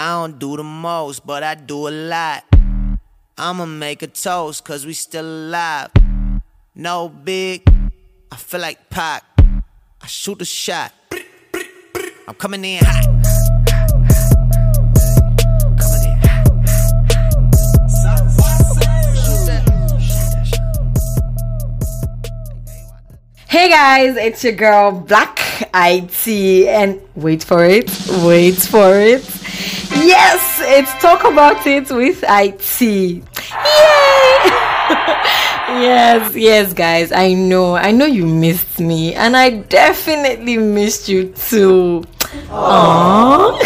I 0.00 0.12
don't 0.12 0.38
do 0.38 0.56
the 0.56 0.62
most, 0.62 1.26
but 1.26 1.42
I 1.42 1.54
do 1.54 1.86
a 1.86 1.90
lot. 1.90 2.44
I'ma 3.36 3.66
make 3.66 4.00
a 4.00 4.06
toast, 4.06 4.64
cause 4.64 4.86
we 4.86 4.94
still 4.94 5.26
alive. 5.26 5.90
No 6.74 7.10
big, 7.10 7.60
I 8.32 8.36
feel 8.36 8.60
like 8.60 8.88
Pac. 8.88 9.22
I 10.00 10.06
shoot 10.06 10.40
a 10.40 10.46
shot. 10.46 10.94
I'm 12.26 12.34
coming 12.36 12.64
in 12.64 12.82
hot. 12.82 13.04
Hey 23.48 23.68
guys, 23.68 24.16
it's 24.16 24.42
your 24.44 24.54
girl 24.54 24.92
Black 24.92 25.68
IT 25.74 26.26
and 26.68 27.02
wait 27.16 27.44
for 27.44 27.66
it, 27.66 27.90
wait 28.24 28.56
for 28.56 28.98
it. 28.98 29.39
Yes, 29.92 30.60
it's 30.62 30.92
talk 31.02 31.24
about 31.24 31.66
it 31.66 31.90
with 31.90 32.22
IT. 32.26 32.80
Yay! 32.80 33.22
yes, 35.82 36.34
yes, 36.34 36.72
guys, 36.72 37.12
I 37.12 37.34
know, 37.34 37.74
I 37.76 37.90
know 37.90 38.06
you 38.06 38.24
missed 38.24 38.78
me, 38.80 39.14
and 39.14 39.36
I 39.36 39.50
definitely 39.50 40.56
missed 40.58 41.08
you 41.08 41.28
too. 41.30 42.04
Aww. 42.50 43.58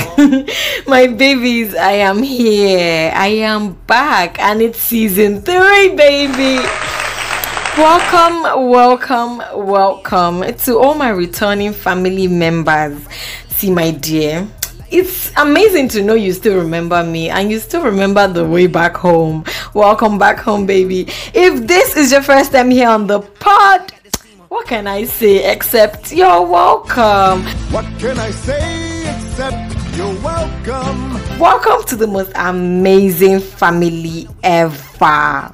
My 0.87 1.07
babies, 1.09 1.75
I 1.75 1.93
am 1.93 2.23
here. 2.23 3.13
I 3.15 3.29
am 3.29 3.75
back, 3.87 4.39
and 4.39 4.63
it's 4.63 4.79
season 4.79 5.43
three, 5.43 5.95
baby. 5.95 6.65
Welcome, 7.77 8.69
welcome, 8.71 9.43
welcome 9.67 10.55
to 10.59 10.79
all 10.79 10.95
my 10.95 11.09
returning 11.09 11.73
family 11.73 12.29
members. 12.29 12.97
See, 13.49 13.71
my 13.71 13.91
dear, 13.91 14.47
it's 14.91 15.33
amazing 15.37 15.89
to 15.89 16.03
know 16.03 16.15
you 16.15 16.33
still 16.33 16.57
remember 16.57 17.03
me 17.03 17.31
and 17.31 17.51
you 17.51 17.59
still 17.59 17.83
remember 17.83 18.29
the 18.29 18.45
way 18.45 18.67
back 18.67 18.97
home. 18.97 19.45
Welcome 19.73 20.19
back 20.19 20.39
home, 20.39 20.67
baby. 20.67 21.07
If 21.33 21.67
this 21.67 21.97
is 21.97 22.13
your 22.13 22.23
first 22.23 22.53
time 22.53 22.71
here 22.71 22.89
on 22.89 23.07
the 23.07 23.21
pod, 23.21 23.93
what 24.49 24.67
can 24.67 24.87
I 24.87 25.05
say 25.05 25.51
except 25.51 26.13
you're 26.13 26.43
welcome? 26.43 27.43
What 27.73 27.85
can 27.99 28.19
I 28.19 28.31
say 28.31 29.17
except 29.17 29.97
you're 29.97 30.15
welcome? 30.21 31.39
Welcome 31.39 31.85
to 31.89 31.97
the 31.97 32.07
most 32.07 32.33
amazing 32.35 33.41
family 33.41 34.29
ever. 34.43 35.53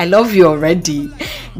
I 0.00 0.04
love 0.04 0.34
you 0.34 0.46
already. 0.46 1.10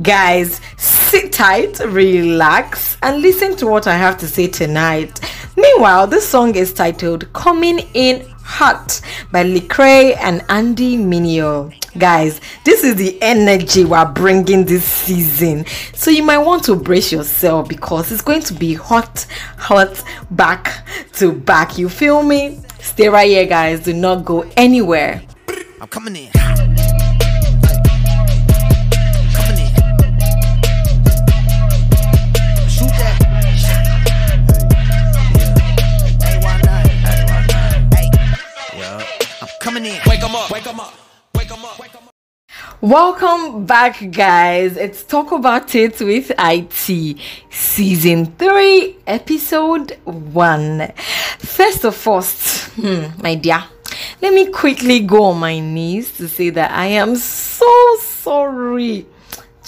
Guys, 0.02 0.60
sit 0.76 1.32
tight, 1.32 1.80
relax, 1.80 2.98
and 3.02 3.22
listen 3.22 3.56
to 3.56 3.66
what 3.66 3.86
I 3.86 3.96
have 3.96 4.18
to 4.18 4.28
say 4.28 4.46
tonight. 4.46 5.20
Meanwhile, 5.58 6.06
this 6.06 6.28
song 6.28 6.54
is 6.54 6.72
titled 6.72 7.32
Coming 7.32 7.80
In 7.92 8.24
Hot 8.44 9.00
by 9.32 9.42
Lecrae 9.42 10.16
and 10.18 10.44
Andy 10.48 10.96
Mineo. 10.96 11.74
Guys, 11.98 12.40
this 12.62 12.84
is 12.84 12.94
the 12.94 13.20
energy 13.20 13.84
we're 13.84 14.06
bringing 14.12 14.64
this 14.64 14.84
season. 14.84 15.66
So 15.94 16.12
you 16.12 16.22
might 16.22 16.38
want 16.38 16.62
to 16.66 16.76
brace 16.76 17.10
yourself 17.10 17.68
because 17.68 18.12
it's 18.12 18.22
going 18.22 18.42
to 18.42 18.54
be 18.54 18.74
hot, 18.74 19.26
hot, 19.56 20.00
back 20.30 20.86
to 21.14 21.32
back. 21.32 21.76
You 21.76 21.88
feel 21.88 22.22
me? 22.22 22.60
Stay 22.78 23.08
right 23.08 23.28
here, 23.28 23.44
guys. 23.44 23.80
Do 23.80 23.94
not 23.94 24.24
go 24.24 24.48
anywhere. 24.56 25.22
I'm 25.80 25.88
coming 25.88 26.14
in 26.14 26.37
Welcome 42.80 43.66
back, 43.66 44.08
guys. 44.12 44.76
It's 44.76 45.02
Talk 45.02 45.32
About 45.32 45.74
It 45.74 46.00
with 46.00 46.30
IT, 46.38 47.18
Season 47.50 48.26
3, 48.26 48.96
Episode 49.04 49.98
1. 50.04 50.92
First 51.38 51.84
of 51.84 52.06
all, 52.06 52.22
hmm, 52.22 53.20
my 53.20 53.34
dear, 53.34 53.64
let 54.22 54.32
me 54.32 54.46
quickly 54.52 55.00
go 55.00 55.24
on 55.24 55.40
my 55.40 55.58
knees 55.58 56.16
to 56.18 56.28
say 56.28 56.50
that 56.50 56.70
I 56.70 56.86
am 56.86 57.16
so 57.16 57.96
sorry. 58.00 59.06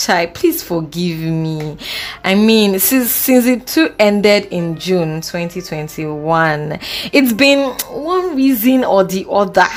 Chai, 0.01 0.25
please 0.25 0.63
forgive 0.63 1.19
me. 1.19 1.77
I 2.25 2.35
mean, 2.35 2.79
since 2.79 3.11
since 3.11 3.45
it 3.45 3.67
too 3.67 3.95
ended 3.99 4.47
in 4.47 4.79
June 4.79 5.21
2021, 5.21 6.79
it's 7.13 7.35
been 7.35 7.71
one 7.91 8.35
reason 8.35 8.83
or 8.83 9.05
the 9.05 9.27
other. 9.29 9.69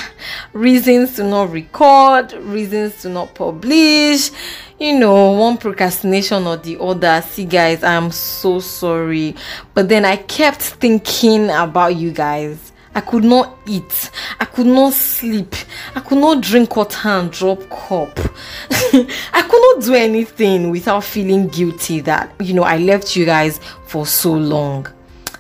Reasons 0.53 1.17
to 1.17 1.25
not 1.25 1.51
record, 1.51 2.31
reasons 2.31 3.01
to 3.01 3.09
not 3.09 3.35
publish, 3.35 4.31
you 4.79 4.97
know, 4.97 5.31
one 5.31 5.57
procrastination 5.57 6.47
or 6.47 6.55
the 6.55 6.79
other. 6.79 7.21
See, 7.21 7.43
guys, 7.43 7.83
I'm 7.83 8.09
so 8.09 8.61
sorry. 8.61 9.35
But 9.73 9.89
then 9.89 10.05
I 10.05 10.15
kept 10.15 10.61
thinking 10.61 11.49
about 11.49 11.97
you 11.97 12.11
guys. 12.13 12.72
I 12.95 13.01
could 13.01 13.23
not 13.23 13.57
eat. 13.65 14.11
I 14.39 14.45
could 14.45 14.67
not 14.67 14.93
sleep. 14.93 15.55
I 15.95 15.99
could 15.99 16.19
not 16.19 16.41
drink 16.41 16.75
water 16.75 17.07
and 17.09 17.31
drop 17.31 17.59
cup. 17.69 18.19
I 18.69 19.45
could 19.49 19.75
not 19.75 19.83
do 19.83 19.95
anything 19.95 20.69
without 20.69 21.03
feeling 21.03 21.47
guilty 21.47 22.01
that, 22.01 22.33
you 22.39 22.53
know, 22.53 22.63
I 22.63 22.77
left 22.77 23.15
you 23.15 23.25
guys 23.25 23.59
for 23.85 24.05
so 24.05 24.33
long. 24.33 24.87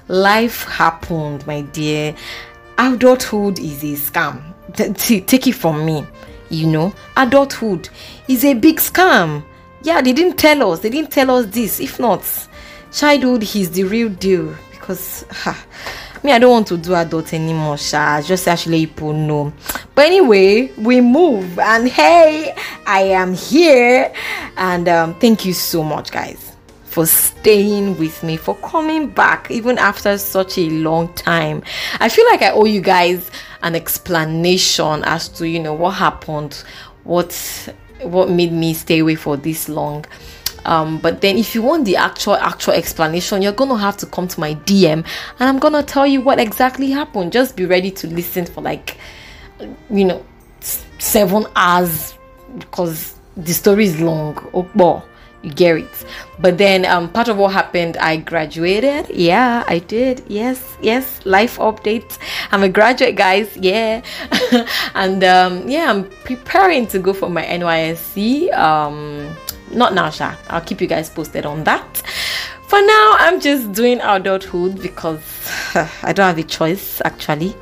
Life 0.07 0.63
happened, 0.63 1.45
my 1.45 1.61
dear. 1.61 2.15
Adulthood 2.77 3.59
is 3.59 3.83
a 3.83 4.11
scam. 4.11 4.41
T- 4.97 5.21
take 5.21 5.47
it 5.47 5.53
from 5.53 5.85
me. 5.85 6.05
You 6.49 6.67
know, 6.67 6.93
adulthood 7.17 7.89
is 8.27 8.43
a 8.45 8.53
big 8.53 8.77
scam. 8.77 9.43
Yeah, 9.83 10.01
they 10.01 10.13
didn't 10.13 10.37
tell 10.37 10.71
us. 10.71 10.79
They 10.79 10.89
didn't 10.89 11.11
tell 11.11 11.31
us 11.31 11.45
this. 11.47 11.79
If 11.79 11.99
not, 11.99 12.23
childhood 12.91 13.43
is 13.55 13.71
the 13.71 13.83
real 13.83 14.09
deal 14.09 14.55
because 14.71 15.25
ha, 15.31 15.57
me 16.23 16.31
i 16.31 16.39
don't 16.39 16.51
want 16.51 16.67
to 16.67 16.77
do 16.77 16.93
adult 16.95 17.33
anymore 17.33 17.77
sha. 17.77 18.21
Just 18.21 18.47
actually 18.47 18.85
people 18.85 19.13
know. 19.13 19.53
But 19.95 20.05
anyway 20.05 20.71
we 20.77 21.01
move. 21.01 21.59
And 21.59 21.87
hey 21.87 22.55
i 22.85 23.01
am 23.01 23.33
here. 23.33 24.13
And 24.57 24.87
um, 24.87 25.15
thank 25.15 25.45
you 25.45 25.53
so 25.53 25.83
much 25.83 26.11
guys 26.11 26.55
for 26.85 27.05
staying 27.07 27.97
with 27.97 28.21
me 28.21 28.37
for 28.37 28.55
coming 28.57 29.09
back 29.09 29.49
even 29.49 29.79
after 29.79 30.17
such 30.17 30.57
a 30.59 30.69
long 30.69 31.11
time. 31.13 31.63
I 31.99 32.09
feel 32.09 32.25
like 32.27 32.41
i 32.41 32.51
owe 32.51 32.65
you 32.65 32.81
guys 32.81 33.29
an 33.63 33.75
explanation 33.75 35.03
as 35.05 35.29
to 35.29 35.47
you 35.47 35.59
know 35.59 35.73
what 35.73 35.91
happened 35.91 36.63
what 37.03 37.33
what 38.01 38.29
made 38.29 38.51
me 38.51 38.73
stay 38.73 38.99
away 38.99 39.15
for 39.15 39.37
this 39.37 39.69
long 39.69 40.05
um, 40.65 40.97
but 40.99 41.21
then 41.21 41.37
if 41.37 41.53
you 41.55 41.61
want 41.61 41.85
the 41.85 41.95
actual 41.95 42.35
actual 42.35 42.73
explanation 42.73 43.41
you're 43.41 43.51
gonna 43.51 43.77
have 43.77 43.97
to 43.97 44.05
come 44.05 44.27
to 44.27 44.39
my 44.39 44.55
dm 44.55 45.05
and 45.39 45.49
i'm 45.49 45.59
gonna 45.59 45.83
tell 45.83 46.07
you 46.07 46.21
what 46.21 46.39
exactly 46.39 46.89
happened. 46.91 47.31
Just 47.31 47.55
be 47.55 47.65
ready 47.65 47.91
to 47.91 48.07
listen 48.07 48.45
for 48.45 48.61
like 48.61 48.97
you 49.89 50.05
know 50.05 50.25
seven 50.99 51.45
hours 51.55 52.13
because 52.57 53.15
the 53.37 53.53
story 53.53 53.85
is 53.85 53.99
long. 53.99 54.37
Oh 54.53 54.63
boy 54.75 55.01
you 55.43 55.51
get 55.51 55.75
it. 55.77 56.05
But 56.39 56.57
then 56.57 56.85
um 56.85 57.09
part 57.09 57.27
of 57.27 57.37
what 57.37 57.51
happened 57.53 57.97
i 57.97 58.17
graduated. 58.17 59.09
Yeah 59.09 59.63
i 59.67 59.79
did. 59.79 60.23
Yes 60.27 60.77
yes 60.81 61.19
life 61.25 61.57
update 61.57 62.17
i'm 62.51 62.63
a 62.63 62.69
graduate 62.69 63.15
guys. 63.15 63.55
Yeah. 63.57 64.01
And 64.95 65.23
um 65.23 65.67
yeah 65.67 65.89
i'm 65.89 66.05
preparing 66.23 66.87
to 66.87 66.99
go 66.99 67.13
for 67.13 67.29
my 67.29 67.43
nysc 67.43 68.53
um 68.57 69.12
not 69.75 69.93
now 69.93 70.09
sha 70.09 70.35
i'll 70.49 70.61
keep 70.61 70.81
you 70.81 70.87
guys 70.87 71.09
posted 71.09 71.45
on 71.45 71.63
that 71.63 71.97
for 72.67 72.79
now 72.81 73.15
i'm 73.19 73.39
just 73.39 73.71
doing 73.73 73.99
adulthood 74.01 74.81
because 74.81 75.21
i 76.03 76.11
don't 76.13 76.25
have 76.27 76.37
a 76.37 76.43
choice 76.43 77.01
actually 77.05 77.55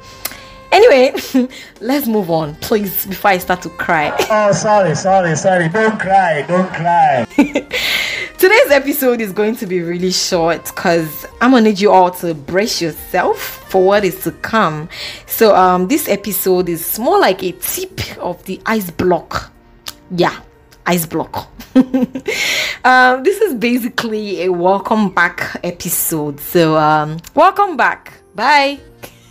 anyway 0.71 1.13
let's 1.81 2.07
move 2.07 2.29
on 2.29 2.55
please 2.55 3.05
before 3.07 3.31
i 3.31 3.37
start 3.37 3.61
to 3.61 3.69
cry 3.69 4.15
Oh, 4.29 4.51
sorry, 4.53 4.95
sorry, 4.95 5.35
sorry. 5.35 5.67
Don't 5.67 5.99
cry, 5.99 6.43
don't 6.47 6.69
cry. 6.69 7.25
Today's 8.37 8.71
episode 8.71 9.19
is 9.21 9.33
going 9.33 9.55
to 9.57 9.67
be 9.67 9.81
really 9.81 10.11
short 10.11 10.65
because 10.65 11.25
I'm 11.41 11.51
gonna 11.51 11.65
need 11.65 11.79
you 11.79 11.91
all 11.91 12.09
to 12.11 12.33
brace 12.33 12.81
yourself 12.81 13.37
for 13.69 13.83
what 13.85 14.03
is 14.05 14.23
to 14.23 14.31
come. 14.31 14.87
So, 15.27 15.53
um, 15.55 15.87
this 15.89 16.07
episode 16.07 16.69
is 16.69 16.97
more 16.97 17.19
like 17.19 17.43
a 17.43 17.51
tip 17.51 18.17
of 18.17 18.41
the 18.45 18.59
ice 18.65 18.89
block. 18.89 19.51
Yeah, 20.15 20.39
ice 20.85 21.05
block. 21.05 21.47
um, 21.75 23.23
this 23.23 23.41
is 23.41 23.55
basically 23.55 24.43
a 24.43 24.51
welcome 24.51 25.09
back 25.09 25.59
episode. 25.63 26.39
So, 26.39 26.77
um, 26.77 27.17
welcome 27.35 27.77
back. 27.77 28.13
Bye. 28.35 28.79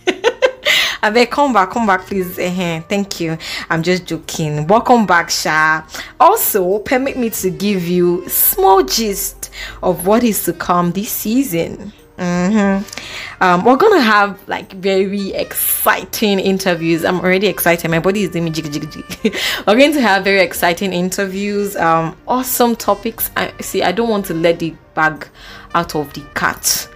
I 1.03 1.09
beg, 1.09 1.31
come 1.31 1.53
back, 1.53 1.71
come 1.71 1.87
back, 1.87 2.05
please. 2.05 2.37
uh 2.37 2.81
Thank 2.87 3.19
you. 3.19 3.37
I'm 3.69 3.81
just 3.81 4.05
joking. 4.05 4.67
Welcome 4.67 5.05
back, 5.07 5.29
Sha. 5.29 5.83
Also, 6.19 6.79
permit 6.79 7.17
me 7.17 7.31
to 7.31 7.49
give 7.49 7.87
you 7.87 8.27
small 8.29 8.83
gist 8.83 9.49
of 9.81 10.05
what 10.05 10.23
is 10.23 10.43
to 10.45 10.53
come 10.53 10.91
this 10.91 11.09
season. 11.09 11.91
Um, 12.17 13.65
we're 13.65 13.77
gonna 13.77 14.01
have 14.01 14.47
like 14.47 14.71
very 14.73 15.33
exciting 15.33 16.39
interviews. 16.39 17.03
I'm 17.03 17.19
already 17.19 17.47
excited. 17.47 17.89
My 17.89 17.99
body 17.99 18.23
is 18.23 18.29
doing 18.29 18.45
me 18.45 18.51
jiggy 18.51 18.69
jiggy 18.69 18.87
jiggy. 18.87 19.37
we're 19.67 19.77
going 19.77 19.93
to 19.93 20.01
have 20.01 20.23
very 20.23 20.41
exciting 20.41 20.93
interviews. 20.93 21.75
Um, 21.75 22.17
awesome 22.27 22.75
topics. 22.75 23.31
I 23.35 23.53
see. 23.61 23.81
I 23.83 23.91
don't 23.91 24.09
want 24.09 24.25
to 24.27 24.33
let 24.33 24.59
the 24.59 24.75
bag 24.93 25.27
out 25.73 25.95
of 25.95 26.13
the 26.13 26.21
cat. 26.35 26.87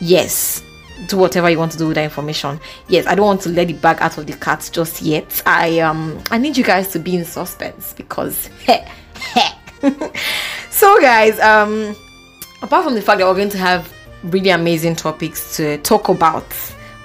Yes, 0.00 0.62
do 1.08 1.16
whatever 1.18 1.50
you 1.50 1.58
want 1.58 1.72
to 1.72 1.78
do 1.78 1.88
with 1.88 1.96
that 1.96 2.04
information. 2.04 2.60
Yes, 2.88 3.06
I 3.06 3.14
don't 3.14 3.26
want 3.26 3.42
to 3.42 3.48
let 3.50 3.68
the 3.68 3.74
bag 3.74 3.98
out 4.00 4.16
of 4.18 4.26
the 4.26 4.34
cat 4.34 4.68
just 4.72 5.02
yet. 5.02 5.42
I 5.46 5.80
um 5.80 6.22
I 6.30 6.38
need 6.38 6.56
you 6.56 6.64
guys 6.64 6.88
to 6.88 6.98
be 6.98 7.16
in 7.16 7.24
suspense 7.24 7.92
because 7.92 8.48
so 10.70 11.00
guys 11.00 11.38
um 11.40 11.94
apart 12.62 12.84
from 12.84 12.94
the 12.94 13.02
fact 13.02 13.18
that 13.18 13.26
we're 13.26 13.34
going 13.34 13.50
to 13.50 13.58
have 13.58 13.92
really 14.24 14.50
amazing 14.50 14.96
topics 14.96 15.56
to 15.56 15.78
talk 15.78 16.08
about 16.08 16.46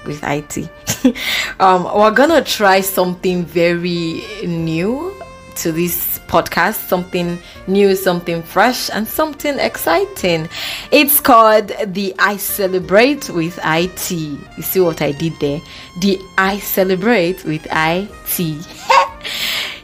with 0.05 0.21
IT. 0.23 0.69
um, 1.59 1.83
we're 1.83 2.11
gonna 2.11 2.43
try 2.43 2.81
something 2.81 3.45
very 3.45 4.23
new 4.45 5.13
to 5.55 5.71
this 5.71 6.19
podcast, 6.27 6.87
something 6.87 7.37
new, 7.67 7.95
something 7.95 8.41
fresh, 8.41 8.89
and 8.91 9.07
something 9.07 9.59
exciting. 9.59 10.47
It's 10.91 11.19
called 11.19 11.71
the 11.85 12.15
I 12.17 12.37
Celebrate 12.37 13.29
with 13.29 13.59
IT. 13.63 14.11
You 14.11 14.63
see 14.63 14.79
what 14.79 15.01
I 15.01 15.11
did 15.11 15.33
there? 15.39 15.59
The 15.99 16.19
I 16.37 16.59
Celebrate 16.59 17.43
with 17.43 17.67
IT. 17.69 18.39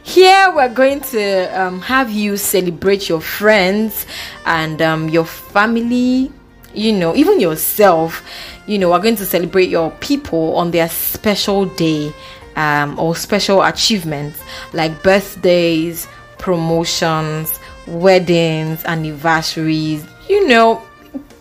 Here 0.02 0.50
we're 0.54 0.72
going 0.72 1.00
to 1.00 1.60
um, 1.60 1.80
have 1.80 2.10
you 2.10 2.36
celebrate 2.38 3.08
your 3.08 3.20
friends 3.20 4.06
and 4.46 4.80
um, 4.80 5.08
your 5.10 5.26
family, 5.26 6.32
you 6.76 6.92
know, 6.92 7.16
even 7.16 7.40
yourself. 7.40 8.22
You 8.66 8.78
know, 8.78 8.90
we're 8.90 9.00
going 9.00 9.16
to 9.16 9.26
celebrate 9.26 9.68
your 9.68 9.90
people 10.00 10.56
on 10.56 10.70
their 10.70 10.88
special 10.88 11.66
day 11.66 12.12
um, 12.56 12.98
or 12.98 13.14
special 13.14 13.62
achievements 13.62 14.42
like 14.72 15.02
birthdays, 15.02 16.06
promotions, 16.38 17.58
weddings, 17.86 18.84
anniversaries, 18.84 20.04
you 20.28 20.48
know, 20.48 20.82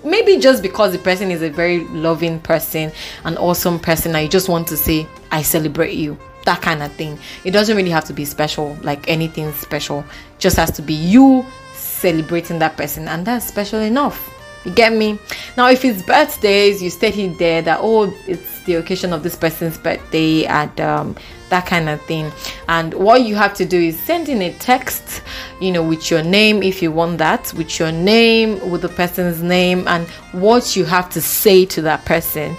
maybe 0.03 0.37
just 0.37 0.61
because 0.61 0.91
the 0.91 0.99
person 0.99 1.31
is 1.31 1.41
a 1.41 1.49
very 1.49 1.79
loving 1.85 2.39
person, 2.39 2.91
an 3.23 3.37
awesome 3.37 3.79
person, 3.79 4.15
and 4.15 4.23
you 4.23 4.29
just 4.29 4.49
want 4.49 4.67
to 4.67 4.77
say, 4.77 5.07
I 5.31 5.41
celebrate 5.41 5.95
you. 5.95 6.17
That 6.45 6.61
kind 6.61 6.83
of 6.83 6.91
thing. 6.93 7.17
It 7.43 7.51
doesn't 7.51 7.75
really 7.75 7.89
have 7.89 8.05
to 8.05 8.13
be 8.13 8.23
special, 8.23 8.77
like 8.83 9.07
anything 9.09 9.51
special. 9.53 10.05
Just 10.37 10.57
has 10.57 10.69
to 10.73 10.83
be 10.83 10.93
you 10.93 11.43
celebrating 11.73 12.59
that 12.59 12.77
person, 12.77 13.07
and 13.07 13.25
that's 13.25 13.47
special 13.47 13.79
enough. 13.79 14.34
You 14.65 14.71
get 14.71 14.93
me? 14.93 15.19
Now, 15.57 15.69
if 15.69 15.85
it's 15.85 16.01
birthdays, 16.01 16.81
you 16.81 16.89
state 16.89 17.37
there 17.37 17.61
that 17.61 17.79
oh, 17.81 18.13
it's 18.27 18.63
the 18.63 18.75
occasion 18.75 19.13
of 19.13 19.23
this 19.23 19.35
person's 19.35 19.77
birthday 19.77 20.45
and 20.45 20.81
um, 20.81 21.15
that 21.49 21.67
kind 21.67 21.87
of 21.87 22.01
thing. 22.01 22.31
And 22.67 22.93
what 22.95 23.21
you 23.21 23.35
have 23.35 23.53
to 23.55 23.65
do 23.65 23.79
is 23.79 23.99
send 23.99 24.27
in 24.27 24.41
a 24.41 24.51
text, 24.53 25.21
you 25.61 25.71
know, 25.71 25.83
with 25.83 26.09
your 26.09 26.23
name 26.23 26.63
if 26.63 26.81
you 26.81 26.91
want 26.91 27.19
that, 27.19 27.53
with 27.53 27.79
your 27.79 27.91
name, 27.91 28.69
with 28.69 28.81
the 28.81 28.89
person's 28.89 29.41
name, 29.43 29.87
and 29.87 30.07
what 30.31 30.75
you 30.75 30.83
have 30.85 31.09
to 31.11 31.21
say 31.21 31.65
to 31.67 31.81
that 31.83 32.03
person. 32.05 32.57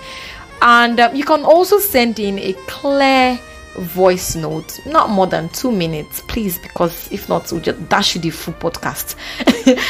And 0.63 1.01
um, 1.01 1.15
you 1.15 1.25
can 1.25 1.45
also 1.45 1.79
send 1.79 2.19
in 2.19 2.39
a 2.39 2.53
clear 2.67 3.39
voice 3.79 4.35
note, 4.35 4.85
not 4.87 5.11
more 5.11 5.27
than 5.27 5.49
two 5.51 5.71
minutes, 5.73 6.23
please, 6.23 6.59
because 6.59 7.11
if 7.13 7.29
not, 7.29 7.51
we'll 7.51 7.61
just 7.61 7.89
dash 7.89 8.15
you 8.15 8.21
the 8.21 8.31
full 8.31 8.55
podcast. 8.55 9.15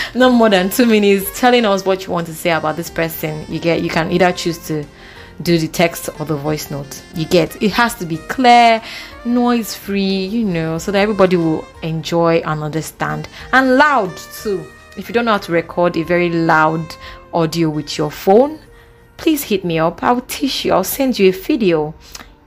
not 0.15 0.33
more 0.33 0.49
than 0.49 0.71
two 0.71 0.87
minutes, 0.87 1.39
telling 1.39 1.65
us 1.65 1.85
what 1.85 2.07
you 2.07 2.13
want 2.13 2.27
to 2.27 2.35
say 2.35 2.51
about 2.51 2.77
this 2.77 2.91
person. 2.91 3.45
You 3.49 3.59
get, 3.59 3.83
you 3.83 3.91
can 3.91 4.11
either 4.11 4.33
choose 4.33 4.59
to 4.69 4.85
do 5.43 5.59
the 5.59 5.69
text 5.69 6.09
or 6.19 6.27
the 6.27 6.37
voice 6.37 6.71
note. 6.71 7.03
You 7.15 7.27
get, 7.27 7.63
it 7.63 7.71
has 7.73 7.95
to 7.97 8.07
be 8.07 8.17
clear, 8.17 8.83
noise 9.25 9.75
free, 9.75 10.27
you 10.27 10.45
know, 10.45 10.79
so 10.79 10.93
that 10.93 10.99
everybody 10.99 11.37
will 11.37 11.67
enjoy 11.83 12.37
and 12.39 12.63
understand, 12.63 13.29
and 13.53 13.77
loud 13.77 14.17
too. 14.17 14.65
If 14.97 15.09
you 15.09 15.13
don't 15.13 15.27
know 15.27 15.33
how 15.33 15.39
to 15.39 15.53
record 15.53 15.97
a 15.97 16.03
very 16.03 16.31
loud 16.31 16.95
audio 17.35 17.69
with 17.69 17.99
your 17.99 18.11
phone, 18.11 18.59
please 19.19 19.43
hit 19.43 19.65
me 19.65 19.79
up. 19.79 20.03
I'll 20.03 20.23
teach 20.23 20.65
you. 20.65 20.73
I'll 20.73 20.85
send 20.85 21.19
you 21.19 21.29
a 21.29 21.33
video 21.33 21.95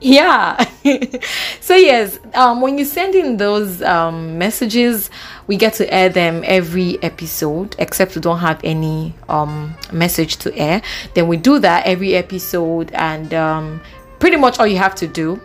yeah. 0.00 0.64
So 1.60 1.76
yes 1.76 2.18
um 2.34 2.60
when 2.62 2.78
you 2.78 2.84
send 2.84 3.14
in 3.14 3.36
those 3.36 3.82
um 3.82 4.38
messages 4.38 5.10
we 5.46 5.56
get 5.56 5.74
to 5.74 5.92
air 5.92 6.08
them 6.08 6.42
every 6.46 7.00
episode 7.02 7.76
except 7.78 8.16
we 8.16 8.20
don't 8.22 8.38
have 8.38 8.60
any 8.64 9.14
um 9.28 9.74
message 9.92 10.36
to 10.38 10.56
air. 10.56 10.82
Then 11.14 11.28
we 11.28 11.36
do 11.36 11.58
that 11.60 11.86
every 11.86 12.14
episode 12.14 12.90
and 12.92 13.32
um 13.34 13.80
pretty 14.18 14.36
much 14.36 14.58
all 14.58 14.66
you 14.66 14.78
have 14.78 14.94
to 14.96 15.06
do 15.06 15.40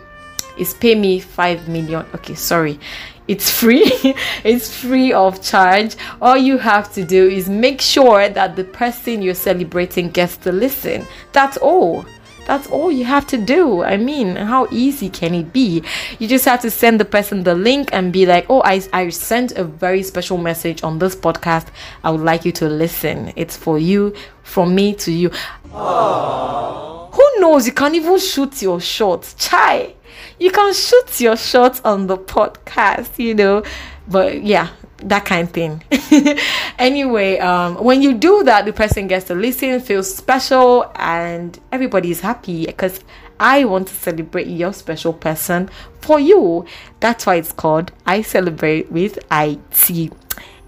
is 0.58 0.72
pay 0.74 0.94
me 0.94 1.20
5 1.20 1.68
million. 1.68 2.06
Okay 2.14 2.34
sorry. 2.34 2.80
It's 3.28 3.50
free. 3.50 3.92
It's 4.44 4.74
free 4.74 5.12
of 5.12 5.42
charge. 5.42 5.96
All 6.22 6.36
you 6.36 6.58
have 6.58 6.92
to 6.94 7.04
do 7.04 7.28
is 7.28 7.48
make 7.48 7.80
sure 7.80 8.28
that 8.28 8.56
the 8.56 8.64
person 8.64 9.20
you're 9.20 9.34
celebrating 9.34 10.10
gets 10.10 10.36
to 10.38 10.52
listen. 10.52 11.06
That's 11.32 11.56
all 11.56 12.06
that's 12.46 12.68
all 12.68 12.90
you 12.90 13.04
have 13.04 13.26
to 13.28 13.36
do. 13.36 13.82
I 13.82 13.96
mean, 13.96 14.36
how 14.36 14.68
easy 14.70 15.10
can 15.10 15.34
it 15.34 15.52
be? 15.52 15.82
You 16.18 16.28
just 16.28 16.44
have 16.44 16.60
to 16.62 16.70
send 16.70 17.00
the 17.00 17.04
person 17.04 17.42
the 17.42 17.54
link 17.54 17.90
and 17.92 18.12
be 18.12 18.24
like, 18.24 18.46
oh, 18.48 18.62
I, 18.64 18.82
I 18.92 19.08
sent 19.10 19.52
a 19.52 19.64
very 19.64 20.02
special 20.02 20.38
message 20.38 20.82
on 20.82 20.98
this 20.98 21.14
podcast. 21.16 21.66
I 22.04 22.10
would 22.10 22.22
like 22.22 22.44
you 22.44 22.52
to 22.52 22.68
listen. 22.68 23.32
It's 23.36 23.56
for 23.56 23.78
you, 23.78 24.14
from 24.42 24.74
me 24.74 24.94
to 24.94 25.12
you. 25.12 25.30
Aww. 25.70 27.12
Who 27.14 27.40
knows? 27.40 27.66
You 27.66 27.72
can 27.72 27.94
even 27.94 28.18
shoot 28.18 28.62
your 28.62 28.80
shots. 28.80 29.34
Chai, 29.34 29.94
you 30.38 30.50
can 30.50 30.72
shoot 30.72 31.20
your 31.20 31.36
shots 31.36 31.80
on 31.84 32.06
the 32.06 32.16
podcast, 32.16 33.18
you 33.18 33.34
know. 33.34 33.62
But 34.06 34.42
yeah, 34.42 34.68
that 34.98 35.24
kind 35.24 35.46
of 35.46 35.52
thing. 35.52 35.82
anyway, 36.78 37.38
um, 37.38 37.76
when 37.76 38.02
you 38.02 38.14
do 38.14 38.42
that, 38.44 38.64
the 38.64 38.72
person 38.72 39.06
gets 39.06 39.26
to 39.26 39.34
listen, 39.34 39.80
feels 39.80 40.12
special, 40.12 40.90
and 40.96 41.58
everybody 41.72 42.10
is 42.10 42.20
happy 42.20 42.66
because 42.66 43.00
I 43.38 43.64
want 43.64 43.88
to 43.88 43.94
celebrate 43.94 44.46
your 44.46 44.72
special 44.72 45.12
person 45.12 45.68
for 46.00 46.18
you. 46.18 46.64
That's 47.00 47.26
why 47.26 47.36
it's 47.36 47.52
called 47.52 47.92
I 48.06 48.22
Celebrate 48.22 48.90
with 48.90 49.18
IT. 49.30 50.12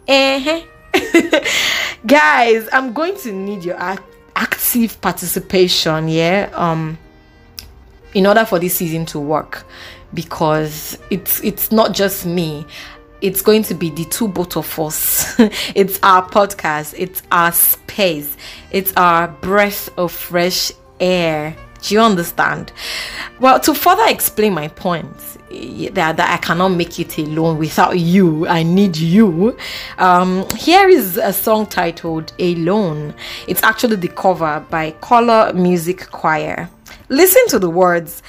Uh-huh. 0.09 0.61
Guys, 2.07 2.69
I'm 2.73 2.93
going 2.93 3.17
to 3.19 3.33
need 3.33 3.65
your 3.65 3.77
ac- 3.81 4.03
active 4.37 5.01
participation, 5.01 6.09
yeah, 6.09 6.51
um, 6.55 6.99
in 8.15 8.27
order 8.27 8.45
for 8.45 8.59
this 8.59 8.75
season 8.75 9.07
to 9.07 9.19
work 9.19 9.67
because 10.15 10.97
it's 11.11 11.43
it's 11.44 11.70
not 11.70 11.93
just 11.93 12.25
me 12.25 12.67
it's 13.20 13.43
going 13.43 13.63
to 13.65 13.75
be 13.75 13.91
the 13.91 14.05
two 14.06 14.29
both 14.29 14.56
of 14.56 14.79
us. 14.79 15.39
it's 15.75 15.98
our 16.03 16.29
podcast, 16.29 16.94
it's 16.96 17.22
our 17.31 17.53
space, 17.53 18.37
it's 18.70 18.93
our 18.96 19.29
breath 19.29 19.89
of 19.98 20.13
fresh 20.13 20.72
air. 21.01 21.56
Do 21.82 21.94
you 21.94 22.01
understand? 22.01 22.72
Well, 23.39 23.60
to 23.60 23.72
further 23.72 24.06
explain 24.08 24.53
my 24.53 24.69
point, 24.69 25.17
that, 25.51 26.17
that 26.17 26.31
I 26.31 26.37
cannot 26.39 26.70
make 26.70 26.98
it 26.98 27.17
alone 27.19 27.58
without 27.58 27.98
you, 27.98 28.46
I 28.46 28.63
need 28.63 28.96
you. 28.96 29.56
Um, 29.96 30.46
here 30.56 30.89
is 30.89 31.17
a 31.17 31.32
song 31.32 31.67
titled 31.67 32.32
Alone. 32.39 33.15
It's 33.46 33.63
actually 33.63 33.96
the 33.96 34.08
cover 34.08 34.65
by 34.69 34.93
Color 35.01 35.53
Music 35.55 36.10
Choir. 36.10 36.69
Listen 37.08 37.46
to 37.48 37.58
the 37.58 37.70
words 37.70 38.22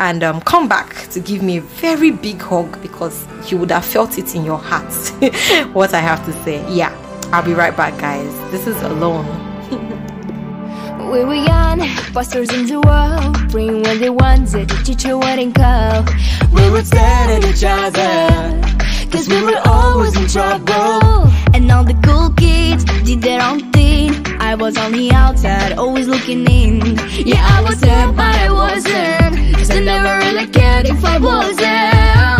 and 0.00 0.24
um, 0.24 0.40
come 0.40 0.66
back 0.66 1.08
to 1.10 1.20
give 1.20 1.42
me 1.42 1.58
a 1.58 1.60
very 1.60 2.10
big 2.10 2.40
hug 2.40 2.80
because 2.82 3.26
you 3.50 3.58
would 3.58 3.70
have 3.70 3.84
felt 3.84 4.18
it 4.18 4.34
in 4.34 4.44
your 4.44 4.58
heart 4.58 4.92
what 5.74 5.94
I 5.94 6.00
have 6.00 6.24
to 6.24 6.32
say. 6.42 6.64
Yeah, 6.72 6.90
I'll 7.32 7.44
be 7.44 7.52
right 7.52 7.76
back, 7.76 7.98
guys. 8.00 8.32
This 8.50 8.66
is 8.66 8.80
Alone. 8.82 9.26
we 11.12 11.24
were 11.24 11.34
young, 11.34 11.80
busters 12.14 12.50
in 12.52 12.66
the 12.66 12.80
world, 12.80 13.50
bring 13.50 13.82
what 13.82 13.98
they 14.00 14.10
wanted, 14.10 14.70
teach 14.84 15.04
you 15.04 15.18
what 15.18 15.38
in 15.38 15.52
call. 15.52 16.04
We 16.52 16.70
would 16.70 16.86
stand 16.86 17.44
at 17.44 17.50
each 17.50 17.62
other, 17.62 18.79
cause 19.10 19.28
we 19.28 19.42
were 19.42 19.60
always 19.66 20.16
in 20.16 20.26
trouble. 20.28 21.28
And 21.54 21.70
all 21.70 21.84
the 21.84 21.98
cool 22.04 22.30
kids 22.30 22.84
did 23.04 23.22
their 23.22 23.42
own 23.42 23.72
thing. 23.72 24.10
I 24.40 24.54
was 24.54 24.76
on 24.76 24.92
the 24.92 25.10
outside, 25.12 25.72
always 25.72 26.08
looking 26.08 26.46
in. 26.48 26.96
Yeah, 27.26 27.44
I 27.56 27.62
was 27.62 27.80
there, 27.80 28.12
but 28.12 28.34
I 28.46 28.50
wasn't. 28.50 29.56
Cause 29.56 29.70
I 29.70 29.80
never 29.80 30.18
really 30.24 30.46
cared 30.46 30.86
if 30.86 31.04
I 31.04 31.18
wasn't. 31.18 32.39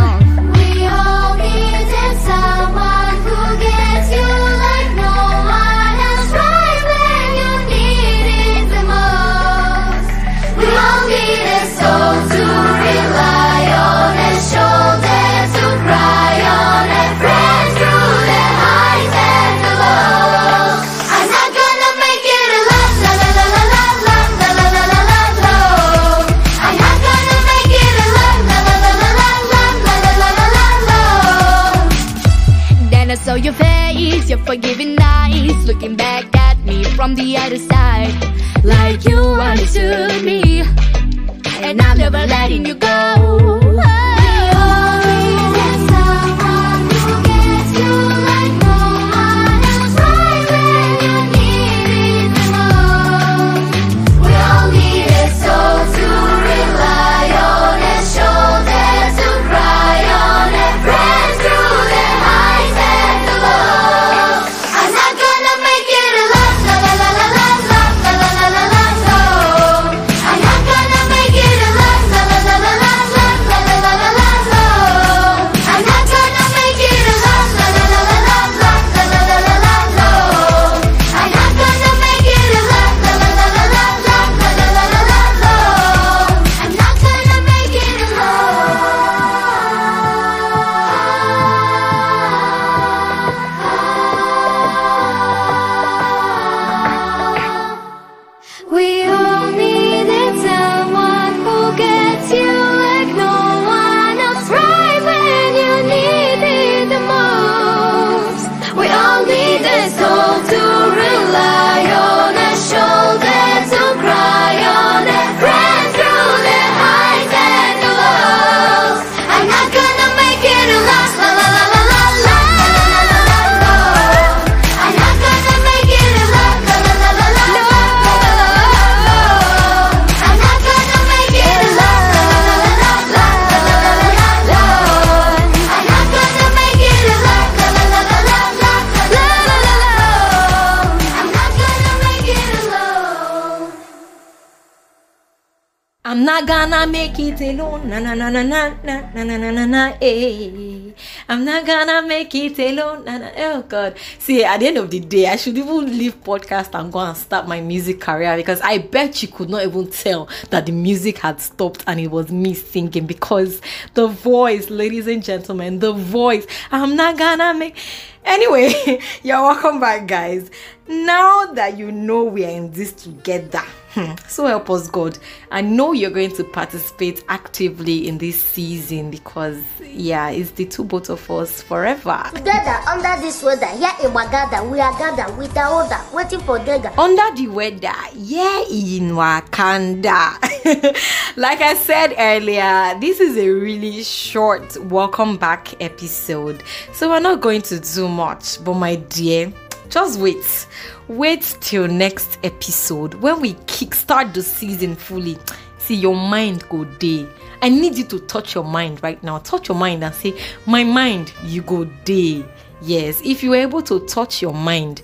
Not 146.46 146.70
gonna 146.70 146.86
make 146.86 147.18
it 147.18 147.40
alone. 147.40 147.88
Na 147.88 147.98
na 147.98 148.14
na 148.14 148.30
na 148.30 148.42
na 148.42 148.74
na 148.82 149.00
na 149.14 149.24
na 149.24 149.36
na 149.36 149.50
na 149.50 149.66
na. 149.66 149.92
Eh. 150.00 150.92
I'm 151.28 151.44
not 151.44 151.66
gonna 151.66 152.06
make 152.06 152.34
it 152.34 152.58
alone. 152.58 153.04
Na, 153.04 153.18
na. 153.18 153.30
Oh 153.36 153.62
God. 153.62 153.96
See, 154.18 154.44
at 154.44 154.60
the 154.60 154.68
end 154.68 154.78
of 154.78 154.90
the 154.90 155.00
day, 155.00 155.26
I 155.26 155.36
should 155.36 155.58
even 155.58 155.86
leave 155.98 156.22
podcast 156.22 156.78
and 156.78 156.92
go 156.92 157.00
and 157.00 157.16
start 157.16 157.46
my 157.46 157.60
music 157.60 158.00
career 158.00 158.36
because 158.36 158.60
I 158.62 158.78
bet 158.78 159.22
you 159.22 159.28
could 159.28 159.50
not 159.50 159.62
even 159.64 159.90
tell 159.90 160.28
that 160.50 160.66
the 160.66 160.72
music 160.72 161.18
had 161.18 161.40
stopped 161.40 161.84
and 161.86 162.00
it 162.00 162.10
was 162.10 162.30
me 162.30 162.54
singing 162.54 163.06
because 163.06 163.60
the 163.94 164.06
voice, 164.06 164.70
ladies 164.70 165.06
and 165.06 165.22
gentlemen, 165.22 165.78
the 165.78 165.92
voice. 165.92 166.46
I'm 166.70 166.96
not 166.96 167.18
gonna 167.18 167.54
make. 167.54 167.76
Anyway, 168.24 169.00
you're 169.22 169.42
welcome 169.42 169.80
back, 169.80 170.06
guys. 170.06 170.50
Now 170.88 171.52
that 171.52 171.76
you 171.78 171.92
know 171.92 172.24
we 172.24 172.44
are 172.44 172.50
in 172.50 172.70
this 172.70 172.92
together, 172.92 173.62
Hmm. 173.90 174.14
so 174.28 174.46
help 174.46 174.70
us 174.70 174.88
God. 174.88 175.18
I 175.50 175.62
know 175.62 175.90
you're 175.92 176.10
going 176.12 176.32
to 176.36 176.44
participate 176.44 177.24
actively 177.28 178.06
in 178.06 178.18
this 178.18 178.40
season 178.40 179.10
because, 179.10 179.60
yeah, 179.82 180.30
it's 180.30 180.52
the 180.52 180.64
two 180.66 180.84
both 180.84 181.10
of 181.10 181.28
us 181.28 181.60
forever. 181.60 182.22
Together 182.32 182.70
under 182.88 183.20
this 183.20 183.42
weather, 183.42 183.66
here 183.66 183.90
in 184.04 184.12
Wagada, 184.12 184.70
we 184.70 184.78
are 184.78 184.96
gathered 184.96 185.36
with 185.36 185.52
the 185.54 185.68
order, 185.68 185.98
waiting 186.14 186.38
for 186.40 186.60
Dega. 186.60 186.96
under 186.96 187.34
the 187.36 187.48
weather, 187.48 187.92
yeah, 188.14 188.62
in 188.70 189.10
Wakanda. 189.10 190.38
like 191.36 191.60
I 191.60 191.74
said 191.74 192.14
earlier, 192.16 192.96
this 193.00 193.18
is 193.18 193.36
a 193.36 193.48
really 193.50 194.04
short 194.04 194.76
welcome 194.84 195.36
back 195.36 195.80
episode, 195.82 196.62
so 196.92 197.08
we're 197.08 197.18
not 197.18 197.40
going 197.40 197.62
to 197.62 197.80
do 197.80 198.06
much. 198.08 198.62
But 198.62 198.74
my 198.74 198.94
dear, 198.94 199.52
just 199.90 200.20
wait, 200.20 200.66
wait 201.08 201.56
till 201.60 201.88
next 201.88 202.38
episode 202.44 203.14
when 203.14 203.40
we 203.40 203.54
kickstart 203.54 204.32
the 204.32 204.42
season 204.42 204.94
fully. 204.94 205.36
See 205.78 205.96
your 205.96 206.14
mind 206.14 206.68
go 206.68 206.84
day. 206.84 207.26
I 207.62 207.68
need 207.68 207.98
you 207.98 208.04
to 208.04 208.20
touch 208.20 208.54
your 208.54 208.64
mind 208.64 209.02
right 209.02 209.22
now. 209.22 209.38
Touch 209.38 209.68
your 209.68 209.76
mind 209.76 210.04
and 210.04 210.14
say, 210.14 210.38
My 210.66 210.84
mind, 210.84 211.32
you 211.44 211.62
go 211.62 211.84
day. 212.04 212.44
Yes, 212.82 213.20
if 213.22 213.42
you 213.42 213.50
were 213.50 213.56
able 213.56 213.82
to 213.82 214.06
touch 214.06 214.40
your 214.40 214.54
mind, 214.54 215.02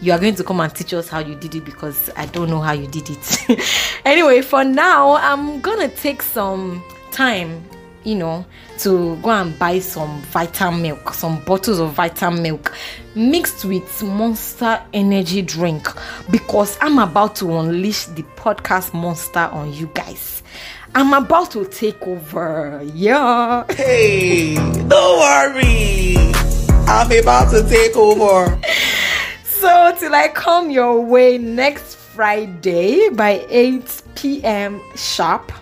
you 0.00 0.12
are 0.12 0.18
going 0.18 0.34
to 0.36 0.44
come 0.44 0.60
and 0.60 0.74
teach 0.74 0.94
us 0.94 1.08
how 1.08 1.18
you 1.18 1.34
did 1.34 1.56
it 1.56 1.64
because 1.64 2.08
I 2.16 2.26
don't 2.26 2.48
know 2.48 2.60
how 2.60 2.72
you 2.72 2.86
did 2.86 3.10
it. 3.10 3.60
anyway, 4.04 4.40
for 4.40 4.64
now, 4.64 5.16
I'm 5.16 5.60
gonna 5.60 5.88
take 5.88 6.22
some 6.22 6.82
time, 7.10 7.62
you 8.04 8.14
know, 8.14 8.46
to 8.80 9.16
go 9.16 9.30
and 9.30 9.58
buy 9.58 9.78
some 9.78 10.20
vitamin 10.22 10.82
milk, 10.82 11.14
some 11.14 11.42
bottles 11.44 11.78
of 11.78 11.92
vitamin 11.92 12.42
milk 12.42 12.74
mixed 13.14 13.64
with 13.64 14.02
monster 14.02 14.80
energy 14.92 15.42
drink 15.42 15.88
because 16.30 16.78
I'm 16.80 16.98
about 16.98 17.36
to 17.36 17.58
unleash 17.58 18.06
the 18.06 18.22
podcast 18.36 18.94
monster 18.94 19.40
on 19.40 19.72
you 19.72 19.90
guys. 19.94 20.42
I'm 20.94 21.12
about 21.12 21.50
to 21.52 21.64
take 21.66 22.00
over. 22.02 22.82
Yeah. 22.94 23.64
Hey, 23.72 24.54
don't 24.54 25.18
worry. 25.20 26.16
I'm 26.86 27.12
about 27.12 27.50
to 27.52 27.68
take 27.68 27.96
over. 27.96 28.60
So, 29.44 29.94
till 29.98 30.14
I 30.14 30.28
come 30.28 30.70
your 30.70 31.04
way 31.04 31.36
next 31.36 31.96
Friday 31.96 33.10
by 33.10 33.44
8 33.50 34.02
p.m. 34.14 34.80
sharp, 34.96 35.52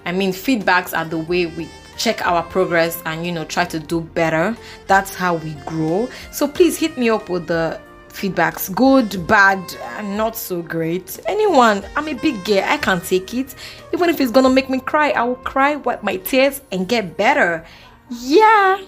I 0.04 0.12
mean 0.12 0.32
feedbacks 0.32 0.96
are 0.96 1.04
the 1.04 1.18
way 1.18 1.46
we 1.46 1.68
check 1.96 2.26
our 2.26 2.42
progress 2.42 3.02
and 3.06 3.24
you 3.24 3.32
know 3.32 3.44
try 3.44 3.64
to 3.66 3.78
do 3.78 4.00
better. 4.00 4.56
That's 4.86 5.14
how 5.14 5.36
we 5.36 5.52
grow. 5.66 6.08
So 6.30 6.48
please 6.48 6.76
hit 6.78 6.96
me 6.98 7.10
up 7.10 7.28
with 7.28 7.46
the 7.46 7.80
feedbacks 8.12 8.72
good 8.74 9.26
bad 9.26 9.58
and 9.96 10.16
not 10.16 10.36
so 10.36 10.60
great 10.60 11.18
anyone 11.26 11.82
i'm 11.96 12.08
a 12.08 12.12
big 12.12 12.44
girl 12.44 12.62
i 12.66 12.76
can 12.76 13.00
take 13.00 13.32
it 13.32 13.54
even 13.94 14.10
if 14.10 14.20
it's 14.20 14.30
gonna 14.30 14.50
make 14.50 14.68
me 14.68 14.78
cry 14.80 15.10
i 15.12 15.22
will 15.22 15.34
cry 15.36 15.76
wipe 15.76 16.02
my 16.02 16.16
tears 16.16 16.60
and 16.72 16.88
get 16.88 17.16
better 17.16 17.64
yeah 18.10 18.78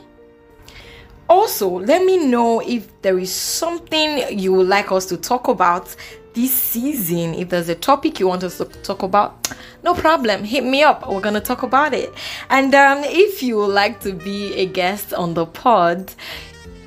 also 1.29 1.69
let 1.81 2.05
me 2.05 2.27
know 2.27 2.61
if 2.61 2.89
there 3.01 3.19
is 3.19 3.33
something 3.33 4.39
you 4.39 4.53
would 4.53 4.69
like 4.69 4.93
us 4.93 5.07
to 5.07 5.17
talk 5.17 5.49
about 5.49 5.97
this 6.35 6.53
season 6.53 7.33
if 7.35 7.49
there's 7.49 7.69
a 7.69 7.75
topic 7.75 8.19
you 8.21 8.27
want 8.27 8.43
us 8.43 8.59
to 8.59 8.65
talk 8.83 9.03
about 9.03 9.49
no 9.83 9.95
problem 9.95 10.43
hit 10.45 10.65
me 10.65 10.83
up 10.83 11.09
we're 11.09 11.21
gonna 11.21 11.41
talk 11.41 11.63
about 11.63 11.95
it 11.95 12.13
and 12.51 12.75
um, 12.75 12.99
if 13.05 13.43
you 13.43 13.57
would 13.57 13.73
like 13.73 14.01
to 14.01 14.13
be 14.13 14.53
a 14.55 14.67
guest 14.67 15.15
on 15.15 15.35
the 15.35 15.47
pod 15.47 16.13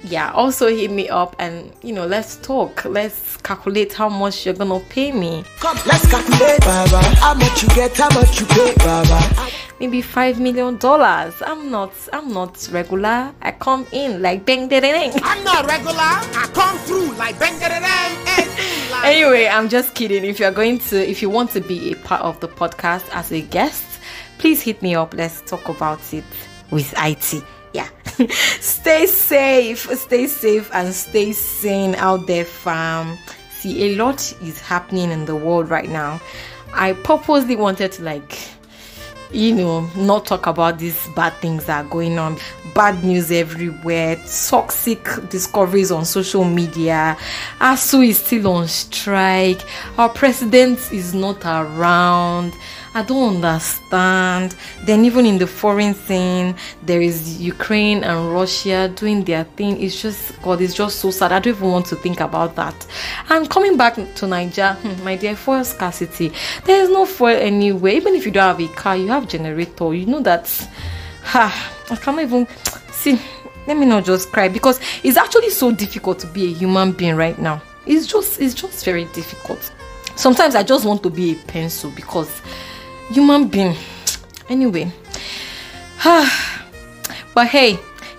yeah 0.03 0.31
also 0.33 0.67
hit 0.67 0.91
me 0.91 1.07
up 1.09 1.35
and 1.39 1.71
you 1.81 1.93
know 1.93 2.05
let's 2.05 2.35
talk 2.37 2.83
let's 2.85 3.37
calculate 3.37 3.91
how 3.93 4.09
much 4.09 4.45
you're 4.45 4.53
gonna 4.55 4.79
pay 4.89 5.11
me 5.11 5.43
Come, 5.59 5.77
let's 5.85 6.09
calculate, 6.09 6.59
Baba. 6.61 7.01
How 7.15 7.33
much 7.33 7.63
you 7.63 7.69
get, 7.69 7.95
how 7.97 8.09
much 8.13 8.39
you 8.39 8.45
pay, 8.47 8.73
Baba. 8.77 9.49
maybe 9.79 10.01
five 10.01 10.39
million 10.39 10.77
dollars. 10.77 11.33
I'm 11.45 11.71
not 11.71 11.91
I'm 12.13 12.31
not 12.33 12.69
regular. 12.71 13.33
I 13.41 13.51
come 13.51 13.85
in 13.91 14.21
like 14.21 14.45
bang 14.45 14.67
ding 14.67 14.81
ding. 14.81 15.11
I'm 15.23 15.43
not 15.43 15.65
regular. 15.65 15.97
I 15.99 16.49
come 16.53 16.77
through 16.79 17.13
like 17.15 17.37
bang 17.39 17.57
da 17.59 17.67
da 17.69 17.79
dang. 17.79 18.25
Like 18.25 18.47
Anyway, 19.03 19.47
I'm 19.47 19.69
just 19.69 19.95
kidding. 19.95 20.25
If 20.25 20.39
you're 20.39 20.51
going 20.51 20.79
to 20.79 21.09
if 21.09 21.21
you 21.21 21.29
want 21.29 21.51
to 21.51 21.61
be 21.61 21.91
a 21.91 21.95
part 21.95 22.21
of 22.21 22.39
the 22.39 22.47
podcast 22.47 23.07
as 23.13 23.31
a 23.31 23.41
guest, 23.41 23.99
please 24.37 24.61
hit 24.61 24.81
me 24.81 24.95
up. 24.95 25.13
Let's 25.13 25.41
talk 25.41 25.69
about 25.69 26.01
it 26.13 26.23
with 26.71 26.93
IT. 26.97 27.43
Yeah. 27.73 27.87
stay 28.59 29.05
safe, 29.05 29.89
stay 29.97 30.27
safe 30.27 30.69
and 30.73 30.93
stay 30.93 31.31
sane 31.31 31.95
out 31.95 32.27
there, 32.27 32.45
fam. 32.45 33.17
See, 33.51 33.91
a 33.91 33.95
lot 33.95 34.33
is 34.41 34.59
happening 34.59 35.11
in 35.11 35.25
the 35.25 35.35
world 35.35 35.69
right 35.69 35.89
now. 35.89 36.21
I 36.73 36.93
purposely 36.93 37.55
wanted 37.55 37.91
to 37.93 38.03
like 38.03 38.37
you 39.31 39.55
know, 39.55 39.81
not 39.95 40.25
talk 40.25 40.47
about 40.47 40.79
these 40.79 41.07
bad 41.15 41.33
things 41.35 41.65
that 41.65 41.85
are 41.85 41.89
going 41.89 42.17
on. 42.17 42.37
Bad 42.73 43.03
news 43.03 43.31
everywhere, 43.31 44.15
toxic 44.49 45.03
discoveries 45.29 45.91
on 45.91 46.05
social 46.05 46.43
media. 46.43 47.17
ASUU 47.59 48.07
is 48.09 48.19
still 48.19 48.47
on 48.47 48.67
strike. 48.67 49.61
Our 49.97 50.09
president 50.09 50.91
is 50.91 51.13
not 51.13 51.43
around. 51.45 52.53
I 52.97 53.03
don't 53.03 53.35
understand. 53.35 54.55
Then, 54.83 55.05
even 55.05 55.27
in 55.27 55.37
the 55.37 55.45
foreign 55.45 55.93
scene, 55.93 56.55
there 56.81 56.99
is 56.99 57.39
Ukraine 57.39 58.03
and 58.03 58.33
Russia 58.33 58.91
doing 58.95 59.23
their 59.23 59.43
thing. 59.43 59.79
It's 59.79 60.01
just, 60.01 60.41
God, 60.41 60.61
it's 60.61 60.73
just 60.73 60.97
so 60.97 61.11
sad. 61.11 61.31
I 61.31 61.37
don't 61.37 61.55
even 61.55 61.69
want 61.69 61.85
to 61.87 61.95
think 61.95 62.21
about 62.21 62.55
that. 62.55 62.87
And 63.29 63.47
coming 63.51 63.77
back 63.77 63.93
to 63.97 64.25
Naija, 64.25 64.77
hmm, 64.77 65.03
my 65.03 65.15
dear, 65.15 65.35
fuel 65.35 65.63
scarcity. 65.63 66.31
There 66.65 66.81
is 66.81 66.89
no 66.89 67.05
fuel 67.05 67.37
anywhere. 67.37 67.93
Even 67.93 68.15
if 68.15 68.25
you 68.25 68.31
don't 68.31 68.57
have 68.57 68.59
a 68.59 68.73
car, 68.73 68.97
you 68.97 69.09
have 69.09 69.27
generator. 69.27 69.93
You 69.93 70.07
know 70.07 70.21
that. 70.21 70.47
Ha, 71.25 71.73
I 71.91 71.95
cannot 71.97 72.23
even 72.23 72.47
see. 72.91 73.21
Let 73.67 73.77
me 73.77 73.85
not 73.85 74.05
just 74.05 74.31
cry 74.31 74.47
because 74.47 74.79
it's 75.03 75.17
actually 75.17 75.51
so 75.51 75.71
difficult 75.71 76.17
to 76.21 76.27
be 76.27 76.45
a 76.45 76.53
human 76.55 76.93
being 76.93 77.15
right 77.15 77.37
now. 77.37 77.61
It's 77.85 78.07
just, 78.07 78.41
it's 78.41 78.55
just 78.55 78.83
very 78.83 79.05
difficult. 79.13 79.71
Sometimes 80.15 80.55
I 80.55 80.63
just 80.63 80.83
want 80.83 81.03
to 81.03 81.11
be 81.11 81.33
a 81.33 81.35
pencil 81.35 81.91
because 81.91 82.41
human 83.09 83.47
being. 83.47 83.75
Anyway, 84.49 84.91
ah. 86.05 86.65
but 87.33 87.47
hey, 87.47 87.77